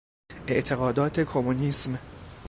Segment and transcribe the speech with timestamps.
[0.47, 1.99] اعتقادات کمونیسم